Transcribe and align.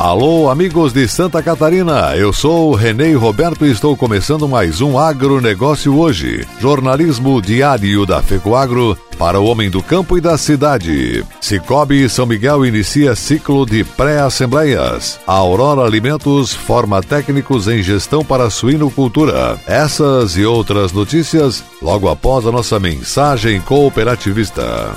Alô, 0.00 0.48
amigos 0.48 0.94
de 0.94 1.06
Santa 1.06 1.42
Catarina, 1.42 2.16
eu 2.16 2.32
sou 2.32 2.74
Renê 2.74 3.12
Roberto 3.12 3.66
e 3.66 3.70
estou 3.70 3.94
começando 3.94 4.48
mais 4.48 4.80
um 4.80 4.98
Agronegócio 4.98 5.94
hoje. 5.94 6.48
Jornalismo 6.58 7.38
diário 7.42 8.06
da 8.06 8.22
FECOAGro 8.22 8.96
para 9.18 9.38
o 9.38 9.44
homem 9.44 9.68
do 9.68 9.82
campo 9.82 10.16
e 10.16 10.20
da 10.22 10.38
cidade. 10.38 11.22
Cicobi 11.38 12.08
São 12.08 12.24
Miguel 12.24 12.64
inicia 12.64 13.14
ciclo 13.14 13.66
de 13.66 13.84
pré-assembleias. 13.84 15.20
Aurora 15.26 15.82
Alimentos 15.82 16.54
forma 16.54 17.02
técnicos 17.02 17.68
em 17.68 17.82
gestão 17.82 18.24
para 18.24 18.48
suinocultura. 18.48 19.60
Essas 19.66 20.34
e 20.38 20.46
outras 20.46 20.92
notícias 20.92 21.62
logo 21.82 22.08
após 22.08 22.46
a 22.46 22.50
nossa 22.50 22.80
mensagem 22.80 23.60
cooperativista. 23.60 24.96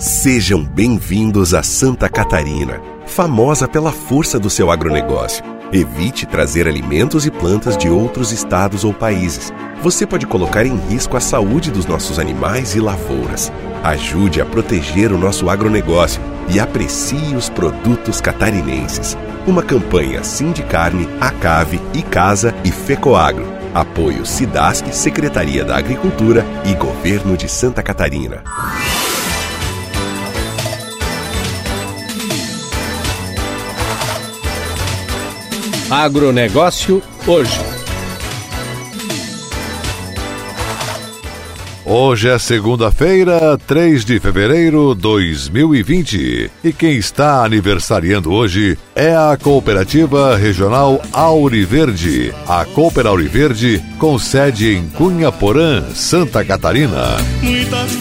Sejam 0.00 0.64
bem-vindos 0.64 1.52
a 1.52 1.62
Santa 1.62 2.08
Catarina, 2.08 2.80
famosa 3.04 3.68
pela 3.68 3.92
força 3.92 4.38
do 4.38 4.48
seu 4.48 4.70
agronegócio. 4.70 5.44
Evite 5.70 6.24
trazer 6.24 6.66
alimentos 6.66 7.26
e 7.26 7.30
plantas 7.30 7.76
de 7.76 7.90
outros 7.90 8.32
estados 8.32 8.82
ou 8.82 8.94
países. 8.94 9.52
Você 9.82 10.06
pode 10.06 10.26
colocar 10.26 10.64
em 10.64 10.74
risco 10.88 11.18
a 11.18 11.20
saúde 11.20 11.70
dos 11.70 11.84
nossos 11.84 12.18
animais 12.18 12.74
e 12.74 12.80
lavouras. 12.80 13.52
Ajude 13.84 14.40
a 14.40 14.46
proteger 14.46 15.12
o 15.12 15.18
nosso 15.18 15.50
agronegócio 15.50 16.22
e 16.48 16.58
aprecie 16.58 17.36
os 17.36 17.50
produtos 17.50 18.22
catarinenses. 18.22 19.18
Uma 19.46 19.62
campanha 19.62 20.24
Sindicarne, 20.24 21.06
Acave, 21.20 21.78
Icasa 21.92 22.54
e 22.64 22.72
Fecoagro. 22.72 23.46
Apoio 23.74 24.24
Sidasc, 24.24 24.86
Secretaria 24.94 25.62
da 25.62 25.76
Agricultura 25.76 26.42
e 26.64 26.72
Governo 26.72 27.36
de 27.36 27.50
Santa 27.50 27.82
Catarina. 27.82 28.42
Agronegócio 35.90 37.02
hoje. 37.26 37.58
Hoje 41.84 42.28
é 42.28 42.38
segunda-feira, 42.38 43.58
3 43.66 44.04
de 44.04 44.20
fevereiro 44.20 44.94
de 44.94 45.00
2020. 45.00 46.48
E 46.62 46.72
quem 46.72 46.96
está 46.96 47.44
aniversariando 47.44 48.32
hoje 48.32 48.78
é 48.94 49.16
a 49.16 49.36
Cooperativa 49.36 50.36
Regional 50.36 51.02
Auriverde. 51.12 52.32
A 52.46 52.64
Cooper 52.64 53.08
Auriverde, 53.08 53.82
com 53.98 54.16
sede 54.16 54.76
em 54.76 54.86
Cunha 54.90 55.32
Porã, 55.32 55.82
Santa 55.92 56.44
Catarina. 56.44 57.16
Muitas 57.42 57.96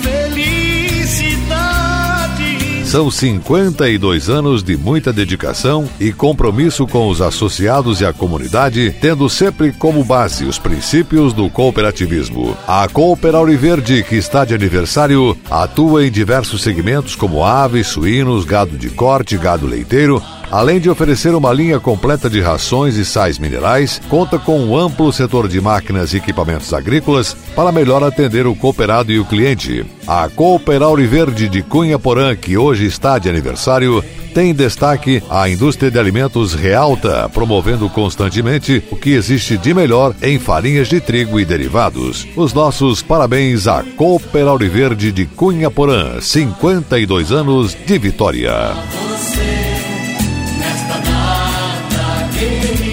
são 2.89 3.11
52 3.11 4.29
anos 4.29 4.63
de 4.63 4.75
muita 4.75 5.13
dedicação 5.13 5.87
e 5.99 6.11
compromisso 6.11 6.87
com 6.87 7.07
os 7.07 7.21
associados 7.21 8.01
e 8.01 8.05
a 8.05 8.11
comunidade, 8.11 8.95
tendo 8.99 9.29
sempre 9.29 9.71
como 9.71 10.03
base 10.03 10.43
os 10.43 10.57
princípios 10.57 11.31
do 11.31 11.51
cooperativismo. 11.51 12.57
A 12.67 12.87
Cooper 12.87 13.35
Auriverde, 13.35 14.03
que 14.03 14.15
está 14.15 14.43
de 14.43 14.55
aniversário, 14.55 15.37
atua 15.51 16.07
em 16.07 16.09
diversos 16.09 16.63
segmentos 16.63 17.13
como 17.13 17.45
aves, 17.45 17.85
suínos, 17.85 18.43
gado 18.43 18.75
de 18.75 18.89
corte, 18.89 19.37
gado 19.37 19.67
leiteiro, 19.67 20.19
Além 20.51 20.79
de 20.79 20.89
oferecer 20.89 21.35
uma 21.35 21.53
linha 21.53 21.79
completa 21.79 22.27
de 22.27 22.41
rações 22.41 22.95
e 22.95 23.05
sais 23.05 23.37
minerais, 23.37 24.01
conta 24.09 24.39
com 24.39 24.59
um 24.59 24.75
amplo 24.75 25.13
setor 25.13 25.47
de 25.47 25.61
máquinas 25.61 26.13
e 26.13 26.17
equipamentos 26.17 26.73
agrícolas 26.73 27.35
para 27.55 27.71
melhor 27.71 28.03
atender 28.03 28.47
o 28.47 28.55
cooperado 28.55 29.11
e 29.11 29.19
o 29.19 29.25
cliente. 29.25 29.85
A 30.07 30.27
Cooper 30.27 30.79
Verde 31.07 31.47
de 31.47 31.61
Cunha 31.61 31.99
Porã, 31.99 32.35
que 32.35 32.57
hoje 32.57 32.85
está 32.87 33.19
de 33.19 33.29
aniversário, 33.29 34.03
tem 34.33 34.53
destaque 34.53 35.21
a 35.29 35.47
indústria 35.47 35.91
de 35.91 35.99
alimentos 35.99 36.53
Realta, 36.55 37.29
promovendo 37.29 37.87
constantemente 37.89 38.83
o 38.89 38.95
que 38.95 39.11
existe 39.11 39.55
de 39.55 39.73
melhor 39.73 40.15
em 40.21 40.39
farinhas 40.39 40.87
de 40.87 40.99
trigo 40.99 41.39
e 41.39 41.45
derivados. 41.45 42.27
Os 42.35 42.53
nossos 42.53 43.03
parabéns 43.03 43.67
à 43.67 43.83
Cooper 43.83 44.57
Verde 44.69 45.11
de 45.11 45.27
Cunha 45.27 45.69
Porã, 45.69 46.19
52 46.19 47.31
anos 47.31 47.77
de 47.85 47.99
vitória. 47.99 48.73
in 52.41 52.88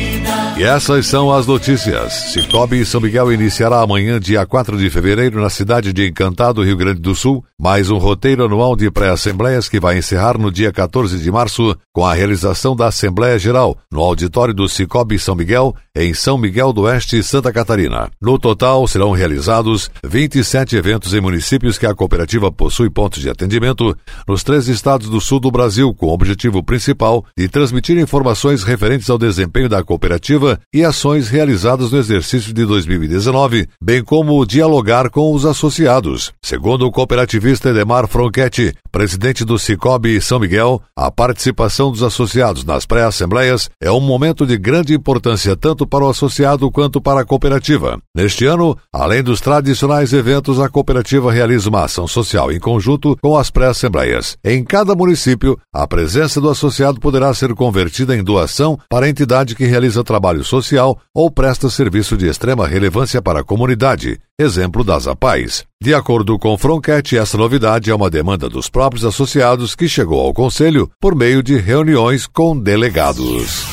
E 0.59 0.65
essas 0.65 1.07
são 1.07 1.31
as 1.31 1.47
notícias. 1.47 2.15
Cicobi 2.33 2.83
São 2.87 2.99
Miguel 2.99 3.31
iniciará 3.31 3.83
amanhã, 3.83 4.19
dia 4.19 4.47
4 4.47 4.79
de 4.79 4.89
fevereiro, 4.89 5.39
na 5.39 5.51
cidade 5.51 5.93
de 5.93 6.09
Encantado, 6.09 6.63
Rio 6.63 6.79
Grande 6.79 6.99
do 6.99 7.15
Sul, 7.15 7.45
mais 7.61 7.91
um 7.91 7.99
roteiro 7.99 8.43
anual 8.43 8.75
de 8.75 8.91
pré-assembleias 8.91 9.69
que 9.69 9.79
vai 9.79 9.99
encerrar 9.99 10.39
no 10.39 10.51
dia 10.51 10.73
14 10.73 11.19
de 11.19 11.31
março 11.31 11.77
com 11.93 12.07
a 12.07 12.15
realização 12.15 12.75
da 12.75 12.87
Assembleia 12.87 13.39
Geral 13.39 13.77
no 13.93 14.01
auditório 14.01 14.55
do 14.55 14.67
Cicobi 14.67 15.19
São 15.19 15.35
Miguel, 15.35 15.77
em 15.95 16.15
São 16.15 16.39
Miguel 16.39 16.73
do 16.73 16.83
Oeste, 16.83 17.23
Santa 17.23 17.53
Catarina. 17.53 18.09
No 18.19 18.39
total, 18.39 18.89
serão 18.89 19.11
realizados 19.11 19.91
27 20.05 20.75
eventos 20.75 21.13
em 21.13 21.21
municípios 21.21 21.77
que 21.77 21.85
a 21.85 21.95
cooperativa 21.95 22.51
possui 22.51 22.89
pontos 22.89 23.21
de 23.21 23.29
atendimento 23.29 23.95
nos 24.27 24.43
três 24.43 24.69
estados 24.69 25.11
do 25.11 25.21
sul 25.21 25.39
do 25.39 25.51
Brasil, 25.51 25.93
com 25.93 26.07
o 26.07 26.15
objetivo 26.15 26.63
principal 26.63 27.27
de 27.37 27.47
transmitir 27.47 27.99
informações 27.99 28.63
referentes 28.63 29.11
ao 29.11 29.19
desempenho 29.19 29.69
da 29.69 29.85
cooperativa 29.85 30.46
e 30.75 30.85
ações 30.85 31.29
realizadas 31.29 31.93
no 31.93 31.99
exercício 31.99 32.53
de 32.53 32.65
2019, 32.65 33.69
bem 33.83 34.03
como 34.03 34.45
dialogar 34.45 35.11
com 35.11 35.33
os 35.33 35.45
associados. 35.45 36.33
Segundo 36.43 36.87
o 36.87 36.93
cooperativista 36.93 37.71
Edemar 37.71 38.07
Fronchetti, 38.07 38.75
presidente 38.91 39.45
do 39.45 39.59
Cicobi 39.59 40.21
São 40.21 40.39
Miguel, 40.39 40.81
a 40.97 41.11
participação 41.11 41.91
dos 41.91 42.03
associados 42.03 42.65
nas 42.65 42.87
pré-assembleias 42.87 43.69
é 43.81 43.91
um 43.91 44.01
momento 44.01 44.47
de 44.47 44.57
grande 44.57 44.95
importância 44.95 45.57
tanto 45.57 45.87
para 45.87 46.05
o 46.05 46.09
associado 46.09 46.71
quanto 46.71 47.01
para 47.01 47.21
a 47.21 47.25
cooperativa. 47.25 47.99
Neste 48.15 48.47
ano, 48.47 48.77
além 48.93 49.23
dos 49.23 49.41
tradicionais 49.41 50.13
eventos, 50.13 50.61
a 50.61 50.69
cooperativa 50.69 51.31
realiza 51.31 51.69
uma 51.69 51.85
ação 51.85 52.09
social 52.09 52.51
em 52.51 52.59
conjunto 52.59 53.17
com 53.21 53.37
as 53.37 53.51
pré-assembleias. 53.51 54.37
Em 54.45 54.65
cada 54.65 54.95
município, 54.95 55.59
a 55.73 55.87
presença 55.87 56.41
do 56.41 56.49
associado 56.49 57.01
poderá 57.01 57.33
ser 57.35 57.55
convertida 57.55 58.17
em 58.17 58.25
doação 58.25 58.79
para 58.89 59.07
a 59.07 59.09
entidade 59.09 59.55
que 59.55 59.67
realiza 59.67 60.03
trabalho 60.05 60.36
trabalho 60.37 60.45
social 60.45 60.99
ou 61.15 61.31
presta 61.31 61.71
serviço 61.71 62.17
de 62.17 62.27
extrema 62.27 62.67
relevância 62.67 63.23
para 63.23 63.41
a 63.41 63.45
comunidade, 63.45 64.19
exemplo 64.39 64.85
das 64.85 65.07
APAES. 65.07 65.65
De 65.81 65.95
acordo 65.95 66.39
com 66.39 66.57
Fronquete, 66.59 67.17
essa 67.17 67.39
novidade 67.39 67.91
é 67.91 67.95
uma 67.95 68.11
demanda 68.11 68.49
dos 68.49 68.69
próprios 68.69 69.05
associados 69.05 69.75
que 69.75 69.89
chegou 69.89 70.21
ao 70.21 70.35
Conselho 70.35 70.91
por 71.01 71.15
meio 71.15 71.43
de 71.43 71.57
reuniões 71.57 72.27
com 72.27 72.59
delegados. 72.59 73.65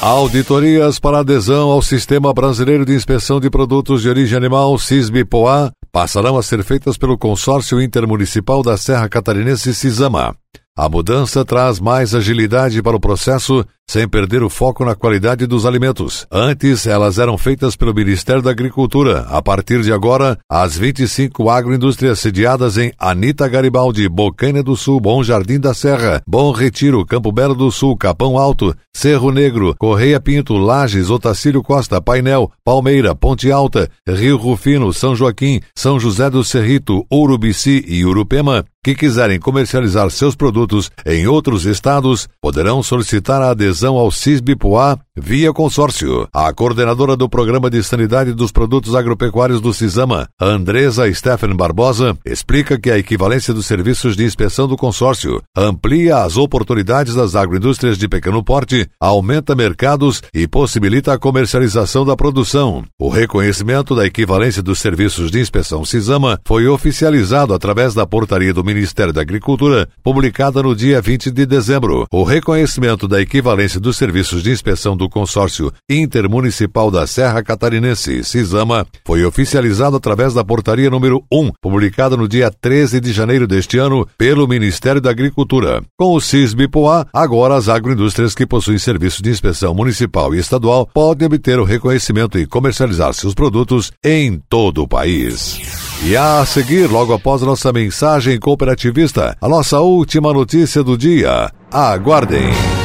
Auditorias 0.00 1.00
para 1.00 1.20
adesão 1.20 1.70
ao 1.70 1.82
Sistema 1.82 2.32
Brasileiro 2.32 2.84
de 2.84 2.94
Inspeção 2.94 3.40
de 3.40 3.50
Produtos 3.50 4.02
de 4.02 4.08
Origem 4.08 4.36
Animal, 4.36 4.78
SISB-POA, 4.78 5.72
passarão 5.90 6.38
a 6.38 6.42
ser 6.42 6.62
feitas 6.62 6.96
pelo 6.96 7.18
Consórcio 7.18 7.82
Intermunicipal 7.82 8.62
da 8.62 8.76
Serra 8.76 9.08
Catarinense 9.08 9.74
CISAMA. 9.74 10.36
A 10.76 10.88
mudança 10.88 11.44
traz 11.44 11.80
mais 11.80 12.14
agilidade 12.14 12.80
para 12.80 12.96
o 12.96 13.00
processo 13.00 13.66
sem 13.88 14.06
perder 14.06 14.42
o 14.42 14.50
foco 14.50 14.84
na 14.84 14.94
qualidade 14.94 15.46
dos 15.46 15.64
alimentos. 15.64 16.26
Antes, 16.30 16.86
elas 16.86 17.18
eram 17.18 17.38
feitas 17.38 17.74
pelo 17.74 17.94
Ministério 17.94 18.42
da 18.42 18.50
Agricultura. 18.50 19.20
A 19.30 19.40
partir 19.40 19.80
de 19.80 19.90
agora, 19.90 20.38
as 20.48 20.76
25 20.76 21.48
agroindústrias 21.48 22.18
sediadas 22.18 22.76
em 22.76 22.92
Anita 22.98 23.48
Garibaldi, 23.48 24.06
Bocaina 24.08 24.62
do 24.62 24.76
Sul, 24.76 25.00
Bom 25.00 25.22
Jardim 25.22 25.58
da 25.58 25.72
Serra, 25.72 26.22
Bom 26.26 26.52
Retiro, 26.52 27.04
Campo 27.06 27.32
Belo 27.32 27.54
do 27.54 27.70
Sul, 27.72 27.96
Capão 27.96 28.36
Alto, 28.36 28.76
Cerro 28.92 29.30
Negro, 29.32 29.74
Correia 29.78 30.20
Pinto, 30.20 30.54
Lages, 30.54 31.08
Otacílio 31.08 31.62
Costa, 31.62 32.00
Painel, 32.02 32.50
Palmeira, 32.62 33.14
Ponte 33.14 33.50
Alta, 33.50 33.88
Rio 34.06 34.36
Rufino, 34.36 34.92
São 34.92 35.16
Joaquim, 35.16 35.60
São 35.74 35.98
José 35.98 36.28
do 36.28 36.44
Cerrito, 36.44 37.06
Urubici 37.10 37.84
e 37.88 38.04
Urupema, 38.04 38.64
que 38.84 38.94
quiserem 38.94 39.38
comercializar 39.38 40.10
seus 40.10 40.34
produtos 40.34 40.90
em 41.06 41.26
outros 41.26 41.64
estados, 41.64 42.28
poderão 42.40 42.82
solicitar 42.82 43.40
a 43.42 43.50
adesão 43.50 43.77
adesão 43.78 43.96
ao 43.96 44.10
CISBPOA 44.10 44.98
via 45.20 45.52
consórcio. 45.52 46.28
A 46.32 46.52
coordenadora 46.52 47.16
do 47.16 47.28
Programa 47.28 47.68
de 47.68 47.82
Sanidade 47.82 48.32
dos 48.32 48.52
Produtos 48.52 48.94
Agropecuários 48.94 49.60
do 49.60 49.74
CISAMA, 49.74 50.28
Andresa 50.40 51.12
Stephen 51.12 51.56
Barbosa, 51.56 52.16
explica 52.24 52.78
que 52.78 52.90
a 52.90 52.98
equivalência 52.98 53.52
dos 53.52 53.66
serviços 53.66 54.16
de 54.16 54.24
inspeção 54.24 54.66
do 54.68 54.76
consórcio 54.76 55.42
amplia 55.56 56.18
as 56.18 56.36
oportunidades 56.36 57.14
das 57.14 57.34
agroindústrias 57.34 57.98
de 57.98 58.08
pequeno 58.08 58.42
porte, 58.42 58.88
aumenta 59.00 59.54
mercados 59.54 60.22
e 60.32 60.46
possibilita 60.46 61.12
a 61.12 61.18
comercialização 61.18 62.04
da 62.04 62.16
produção. 62.16 62.84
O 62.98 63.08
reconhecimento 63.08 63.94
da 63.94 64.06
equivalência 64.06 64.62
dos 64.62 64.78
serviços 64.78 65.30
de 65.30 65.40
inspeção 65.40 65.84
CISAMA 65.84 66.40
foi 66.46 66.66
oficializado 66.66 67.52
através 67.52 67.94
da 67.94 68.06
portaria 68.06 68.54
do 68.54 68.64
Ministério 68.64 69.12
da 69.12 69.20
Agricultura, 69.20 69.88
publicada 70.02 70.62
no 70.62 70.74
dia 70.74 71.00
20 71.00 71.30
de 71.30 71.44
dezembro. 71.44 72.06
O 72.12 72.22
reconhecimento 72.22 73.08
da 73.08 73.20
equivalência 73.20 73.67
dos 73.76 73.96
serviços 73.96 74.42
de 74.42 74.50
inspeção 74.50 74.96
do 74.96 75.08
Consórcio 75.08 75.72
Intermunicipal 75.88 76.90
da 76.90 77.06
Serra 77.06 77.42
Catarinense, 77.42 78.24
CISAMA, 78.24 78.86
foi 79.04 79.24
oficializado 79.24 79.96
através 79.96 80.32
da 80.32 80.44
portaria 80.44 80.88
número 80.88 81.22
1, 81.32 81.52
publicada 81.60 82.16
no 82.16 82.28
dia 82.28 82.50
13 82.50 83.00
de 83.00 83.12
janeiro 83.12 83.46
deste 83.46 83.78
ano 83.78 84.06
pelo 84.16 84.46
Ministério 84.46 85.00
da 85.00 85.10
Agricultura. 85.10 85.82
Com 85.98 86.14
o 86.14 86.20
CISBPOA, 86.20 87.06
agora 87.12 87.56
as 87.56 87.68
agroindústrias 87.68 88.34
que 88.34 88.46
possuem 88.46 88.78
serviço 88.78 89.22
de 89.22 89.30
inspeção 89.30 89.74
municipal 89.74 90.34
e 90.34 90.38
estadual 90.38 90.88
podem 90.92 91.26
obter 91.26 91.58
o 91.58 91.64
reconhecimento 91.64 92.38
e 92.38 92.46
comercializar 92.46 93.12
seus 93.12 93.34
produtos 93.34 93.92
em 94.04 94.40
todo 94.48 94.82
o 94.82 94.88
país. 94.88 95.60
E 96.04 96.16
a 96.16 96.46
seguir, 96.46 96.88
logo 96.88 97.12
após 97.12 97.42
nossa 97.42 97.72
mensagem 97.72 98.38
cooperativista, 98.38 99.36
a 99.40 99.48
nossa 99.48 99.80
última 99.80 100.32
notícia 100.32 100.82
do 100.82 100.96
dia. 100.96 101.50
Aguardem! 101.72 102.77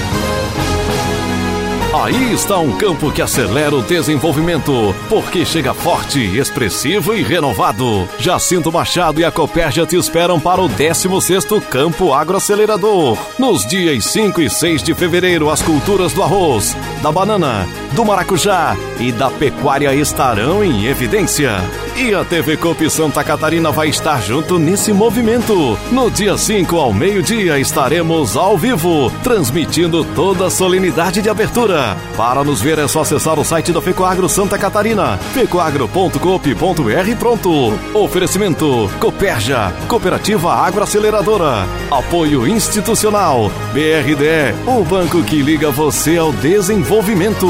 Aí 2.03 2.33
está 2.33 2.57
um 2.57 2.73
campo 2.73 3.09
que 3.13 3.21
acelera 3.21 3.73
o 3.73 3.81
desenvolvimento, 3.81 4.93
porque 5.07 5.45
chega 5.45 5.73
forte, 5.73 6.19
expressivo 6.37 7.15
e 7.15 7.23
renovado. 7.23 8.09
Jacinto 8.19 8.69
Machado 8.69 9.21
e 9.21 9.23
a 9.23 9.31
Copérgia 9.31 9.85
te 9.85 9.95
esperam 9.95 10.37
para 10.37 10.59
o 10.59 10.67
16º 10.67 11.61
Campo 11.61 12.13
Agroacelerador. 12.13 13.17
Nos 13.39 13.65
dias 13.65 14.03
5 14.07 14.41
e 14.41 14.49
6 14.49 14.83
de 14.83 14.93
fevereiro, 14.93 15.49
as 15.49 15.61
culturas 15.61 16.11
do 16.11 16.21
arroz, 16.21 16.75
da 17.01 17.09
banana, 17.09 17.65
do 17.93 18.03
maracujá 18.03 18.75
e 18.99 19.13
da 19.13 19.29
pecuária 19.29 19.95
estarão 19.95 20.61
em 20.61 20.87
evidência. 20.87 21.51
E 21.95 22.13
a 22.13 22.25
TV 22.25 22.57
Coop 22.57 22.89
Santa 22.89 23.23
Catarina 23.23 23.71
vai 23.71 23.87
estar 23.87 24.21
junto 24.21 24.59
nesse 24.59 24.91
movimento. 24.91 25.77
No 25.89 26.11
dia 26.11 26.37
5 26.37 26.75
ao 26.75 26.91
meio-dia 26.91 27.59
estaremos 27.59 28.35
ao 28.35 28.57
vivo, 28.57 29.09
transmitindo 29.23 30.03
toda 30.03 30.47
a 30.47 30.51
solenidade 30.51 31.21
de 31.21 31.29
abertura. 31.29 31.92
Para 32.15 32.43
nos 32.43 32.61
ver 32.61 32.79
é 32.79 32.87
só 32.87 33.01
acessar 33.01 33.39
o 33.39 33.43
site 33.43 33.71
da 33.71 33.81
Fecoagro 33.81 34.29
Santa 34.29 34.57
Catarina, 34.57 35.17
fecoagro.coop.br 35.33 37.15
pronto. 37.19 37.73
Oferecimento 37.93 38.89
Coperja, 38.99 39.73
Cooperativa 39.87 40.53
Agroaceleradora. 40.53 41.67
Apoio 41.91 42.47
institucional, 42.47 43.51
BRDE, 43.73 44.53
o 44.67 44.83
banco 44.83 45.23
que 45.23 45.41
liga 45.41 45.71
você 45.71 46.17
ao 46.17 46.31
desenvolvimento. 46.31 47.47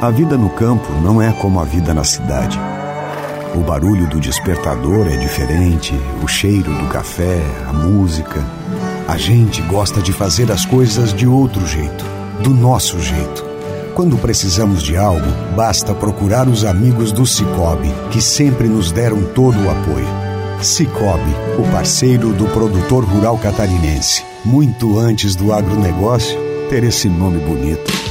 A 0.00 0.10
vida 0.10 0.38
no 0.38 0.48
campo 0.48 0.92
não 1.02 1.20
é 1.20 1.32
como 1.32 1.58
a 1.58 1.64
vida 1.64 1.92
na 1.92 2.04
cidade. 2.04 2.56
O 3.52 3.60
barulho 3.60 4.06
do 4.06 4.20
despertador 4.20 5.08
é 5.08 5.16
diferente, 5.16 5.92
o 6.22 6.28
cheiro 6.28 6.72
do 6.72 6.86
café, 6.86 7.42
a 7.68 7.72
música. 7.72 8.40
A 9.08 9.16
gente 9.16 9.62
gosta 9.62 10.02
de 10.02 10.12
fazer 10.12 10.52
as 10.52 10.66
coisas 10.66 11.14
de 11.14 11.26
outro 11.26 11.66
jeito, 11.66 12.04
do 12.42 12.50
nosso 12.50 13.00
jeito. 13.00 13.42
Quando 13.94 14.18
precisamos 14.18 14.82
de 14.82 14.98
algo, 14.98 15.26
basta 15.56 15.94
procurar 15.94 16.46
os 16.46 16.62
amigos 16.62 17.10
do 17.10 17.24
Cicobi, 17.24 17.88
que 18.10 18.20
sempre 18.20 18.68
nos 18.68 18.92
deram 18.92 19.22
todo 19.32 19.58
o 19.64 19.70
apoio. 19.70 20.06
Cicobi, 20.60 21.34
o 21.58 21.62
parceiro 21.72 22.34
do 22.34 22.44
produtor 22.48 23.02
rural 23.02 23.38
catarinense. 23.38 24.22
Muito 24.44 24.98
antes 24.98 25.34
do 25.34 25.54
agronegócio 25.54 26.38
ter 26.68 26.84
esse 26.84 27.08
nome 27.08 27.38
bonito. 27.38 28.07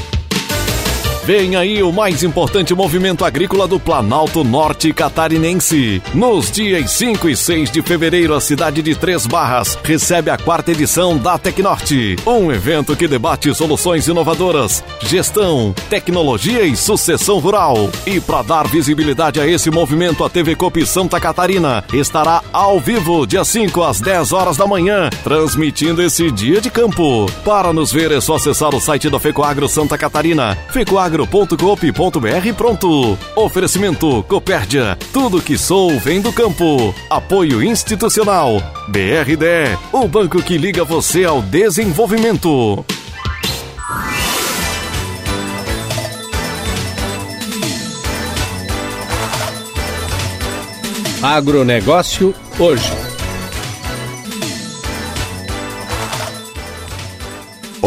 Vem 1.28 1.58
aí 1.58 1.84
o 1.84 1.92
mais 1.92 2.24
importante 2.24 2.74
movimento 2.74 3.26
agrícola 3.26 3.68
do 3.68 3.78
Planalto 3.78 4.46
Norte 4.46 4.94
Catarinense. 4.94 6.02
Nos 6.14 6.50
dias 6.50 6.92
5 6.92 7.28
e 7.28 7.36
6 7.36 7.70
de 7.70 7.82
fevereiro, 7.82 8.34
a 8.34 8.40
cidade 8.40 8.82
de 8.82 8.96
Três 8.96 9.28
Barras 9.28 9.78
recebe 9.84 10.32
a 10.32 10.38
quarta 10.38 10.72
edição 10.72 11.18
da 11.18 11.38
Tecnorte, 11.38 12.16
um 12.26 12.50
evento 12.50 12.96
que 12.96 13.10
debate 13.10 13.54
soluções 13.54 14.08
inovadoras, 14.08 14.82
gestão, 15.02 15.76
tecnologia 15.90 16.64
e 16.64 16.78
sucessão 16.78 17.40
rural. 17.40 17.90
E 18.06 18.22
para 18.22 18.42
dar 18.42 18.66
visibilidade 18.66 19.42
a 19.42 19.46
esse 19.46 19.70
movimento, 19.70 20.24
a 20.24 20.30
TV 20.30 20.56
Cop 20.56 20.86
Santa 20.86 21.20
Catarina 21.20 21.84
estará 21.92 22.42
ao 22.54 22.80
vivo, 22.80 23.28
dia 23.28 23.44
5 23.44 23.84
às 23.84 24.00
10 24.00 24.32
horas 24.32 24.56
da 24.56 24.66
manhã, 24.66 25.10
transmitindo 25.26 26.02
esse 26.02 26.32
dia 26.32 26.62
de 26.62 26.70
campo. 26.70 27.26
Para 27.44 27.74
nos 27.74 27.92
ver 27.92 28.14
é 28.14 28.22
só 28.22 28.36
acessar 28.36 28.74
o 28.74 28.80
site 28.80 29.10
da 29.10 29.20
Fecoagro 29.20 29.68
Santa 29.68 29.98
Catarina, 29.98 30.58
Fecoagro 30.70 31.17
agro.coop.br 31.18 32.54
pronto. 32.56 33.18
Oferecimento 33.36 34.24
Copérdia. 34.24 34.98
Tudo 35.12 35.42
que 35.42 35.58
sou 35.58 35.98
vem 36.00 36.22
do 36.22 36.32
campo. 36.32 36.94
Apoio 37.10 37.64
institucional. 37.64 38.62
BRD. 38.88 39.78
O 39.92 40.08
banco 40.08 40.42
que 40.44 40.58
liga 40.58 40.84
você 40.84 41.24
ao 41.24 41.42
desenvolvimento. 41.42 42.86
Agronegócio 51.24 52.34
hoje. 52.60 53.07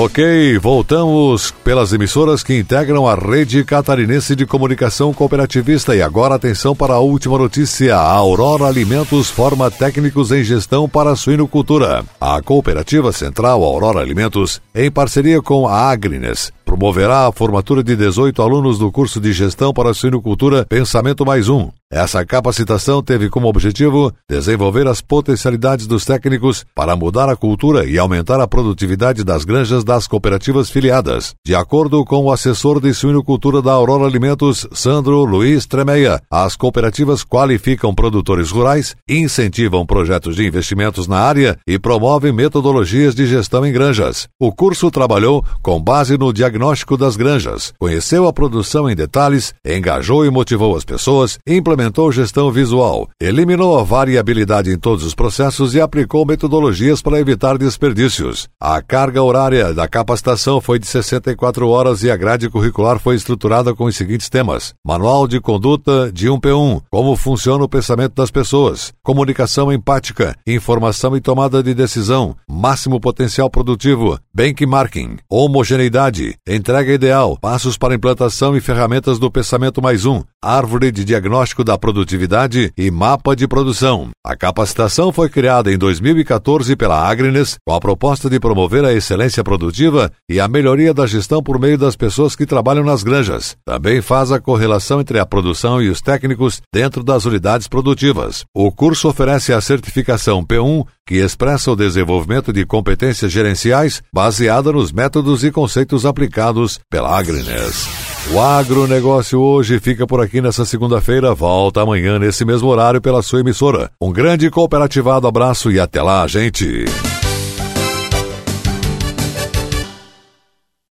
Ok, 0.03 0.59
voltamos 0.61 1.51
pelas 1.63 1.93
emissoras 1.93 2.43
que 2.43 2.59
integram 2.59 3.07
a 3.07 3.15
rede 3.15 3.63
catarinense 3.63 4.35
de 4.35 4.47
comunicação 4.47 5.13
cooperativista. 5.13 5.95
E 5.95 6.01
agora 6.01 6.37
atenção 6.37 6.75
para 6.75 6.95
a 6.95 7.01
última 7.01 7.37
notícia: 7.37 7.99
a 7.99 8.11
Aurora 8.11 8.65
Alimentos 8.65 9.29
forma 9.29 9.71
técnicos 9.71 10.33
em 10.33 10.43
gestão 10.43 10.89
para 10.89 11.11
a 11.11 11.17
suinocultura. 11.17 12.03
A 12.19 12.41
cooperativa 12.41 13.13
central 13.13 13.63
Aurora 13.63 14.01
Alimentos, 14.01 14.59
em 14.75 14.91
parceria 14.91 15.43
com 15.43 15.69
a 15.69 15.91
Agrines, 15.91 16.51
promoverá 16.65 17.27
a 17.27 17.33
formatura 17.33 17.85
de 17.85 17.95
18 17.95 18.41
alunos 18.41 18.79
do 18.79 18.91
curso 18.91 19.21
de 19.21 19.35
gestão 19.35 19.71
para 19.71 19.91
a 19.91 19.95
suinocultura 19.95 20.65
Pensamento 20.65 21.27
Mais 21.27 21.47
Um. 21.51 21.80
Essa 21.93 22.25
capacitação 22.25 23.03
teve 23.03 23.29
como 23.29 23.49
objetivo 23.49 24.13
desenvolver 24.29 24.87
as 24.87 25.01
potencialidades 25.01 25.89
dos 25.89 26.05
técnicos 26.05 26.65
para 26.73 26.95
mudar 26.95 27.29
a 27.29 27.35
cultura 27.35 27.85
e 27.85 27.99
aumentar 27.99 28.41
a 28.41 28.47
produtividade 28.47 29.25
das 29.25 29.45
granjas 29.45 29.83
das 29.83 30.07
cooperativas 30.07 30.71
filiadas. 30.71 31.35
De 31.45 31.53
acordo 31.53 32.05
com 32.05 32.27
o 32.27 32.31
assessor 32.31 32.81
de 32.81 32.95
suinocultura 32.95 33.61
da 33.61 33.73
Aurora 33.73 34.05
Alimentos, 34.05 34.69
Sandro 34.71 35.25
Luiz 35.25 35.67
Tremeia, 35.67 36.23
as 36.31 36.55
cooperativas 36.55 37.25
qualificam 37.25 37.93
produtores 37.93 38.53
rurais, 38.53 38.95
incentivam 39.09 39.85
projetos 39.85 40.37
de 40.37 40.47
investimentos 40.47 41.09
na 41.09 41.19
área 41.19 41.59
e 41.67 41.77
promovem 41.77 42.33
metodologias 42.33 43.17
de 43.17 43.27
gestão 43.27 43.67
em 43.67 43.73
granjas. 43.73 44.29
O 44.39 44.53
curso 44.53 44.93
trabalhou 44.93 45.45
com 45.61 45.83
base 45.83 46.17
no 46.17 46.33
diagnóstico 46.33 46.97
das 46.97 47.17
granjas, 47.17 47.73
conheceu 47.81 48.29
a 48.29 48.33
produção 48.33 48.89
em 48.89 48.95
detalhes, 48.95 49.53
engajou 49.67 50.25
e 50.25 50.31
motivou 50.31 50.77
as 50.77 50.85
pessoas, 50.85 51.37
implementou 51.81 52.13
gestão 52.13 52.53
visual, 52.53 53.09
eliminou 53.19 53.79
a 53.79 53.83
variabilidade 53.83 54.71
em 54.71 54.79
todos 54.79 55.03
os 55.03 55.15
processos 55.15 55.75
e 55.75 55.81
aplicou 55.81 56.27
metodologias 56.27 57.01
para 57.01 57.19
evitar 57.19 57.57
desperdícios. 57.57 58.49
A 58.61 58.83
carga 58.83 59.23
horária 59.23 59.73
da 59.73 59.89
capacitação 59.89 60.61
foi 60.61 60.79
de 60.79 60.87
64 60.87 61.67
horas 61.69 62.03
e 62.03 62.11
a 62.11 62.17
grade 62.17 62.51
curricular 62.51 62.99
foi 62.99 63.17
estruturada 63.17 63.75
com 63.75 63.85
os 63.85 63.97
seguintes 63.97 64.29
temas: 64.29 64.75
Manual 64.87 65.27
de 65.27 65.41
conduta 65.41 66.13
de 66.13 66.29
1P1, 66.29 66.83
como 66.91 67.17
funciona 67.17 67.65
o 67.65 67.69
pensamento 67.69 68.15
das 68.15 68.31
pessoas, 68.31 68.93
comunicação 69.03 69.73
empática, 69.73 70.37
informação 70.47 71.17
e 71.17 71.21
tomada 71.21 71.63
de 71.63 71.73
decisão, 71.73 72.37
máximo 72.47 73.01
potencial 73.01 73.49
produtivo, 73.49 74.19
benchmarking, 74.35 75.17
homogeneidade, 75.31 76.35
entrega 76.47 76.93
ideal, 76.93 77.39
passos 77.41 77.79
para 77.79 77.95
implantação 77.95 78.55
e 78.55 78.61
ferramentas 78.61 79.19
do 79.19 79.31
Pensamento 79.31 79.81
Mais 79.81 80.05
Um, 80.05 80.23
árvore 80.43 80.93
de 80.93 81.05
diagnóstico 81.05 81.65
da 81.71 81.79
produtividade 81.79 82.73
e 82.77 82.91
mapa 82.91 83.37
de 83.37 83.47
produção. 83.47 84.09
A 84.25 84.35
capacitação 84.35 85.13
foi 85.13 85.29
criada 85.29 85.73
em 85.73 85.79
2014 85.79 86.75
pela 86.75 87.09
Agrines 87.09 87.59
com 87.65 87.73
a 87.73 87.79
proposta 87.79 88.29
de 88.29 88.41
promover 88.41 88.85
a 88.85 88.93
excelência 88.93 89.45
produtiva 89.45 90.11
e 90.29 90.41
a 90.41 90.49
melhoria 90.49 90.93
da 90.93 91.07
gestão 91.07 91.41
por 91.41 91.61
meio 91.61 91.79
das 91.79 91.95
pessoas 91.95 92.35
que 92.35 92.45
trabalham 92.45 92.83
nas 92.83 93.05
granjas. 93.05 93.57
Também 93.65 94.03
faz 94.03 94.33
a 94.33 94.41
correlação 94.41 95.01
entre 95.01 95.21
a 95.21 95.25
produção 95.25 95.81
e 95.81 95.89
os 95.89 96.01
técnicos 96.01 96.61
dentro 96.75 97.05
das 97.05 97.25
unidades 97.25 97.69
produtivas. 97.69 98.45
O 98.53 98.73
curso 98.73 99.09
oferece 99.09 99.53
a 99.53 99.61
certificação 99.61 100.45
P1, 100.45 100.85
que 101.07 101.19
expressa 101.19 101.71
o 101.71 101.77
desenvolvimento 101.77 102.53
de 102.53 102.67
competências 102.67 103.31
gerenciais 103.31 104.03
baseada 104.13 104.73
nos 104.73 104.91
métodos 104.91 105.45
e 105.45 105.53
conceitos 105.53 106.05
aplicados 106.05 106.81
pela 106.91 107.17
Agrines. 107.17 108.10
O 108.29 108.39
agronegócio 108.39 109.41
hoje 109.41 109.81
fica 109.81 110.07
por 110.07 110.21
aqui 110.21 110.41
nessa 110.41 110.65
segunda-feira. 110.65 111.35
Volta 111.35 111.83
amanhã 111.83 112.19
nesse 112.19 112.45
mesmo 112.45 112.69
horário 112.69 113.01
pela 113.01 113.23
sua 113.23 113.41
emissora. 113.41 113.91
Um 114.01 114.13
grande 114.13 114.49
cooperativado 114.51 115.27
abraço 115.27 115.71
e 115.71 115.81
até 115.81 116.01
lá, 116.01 116.25
gente. 116.29 116.85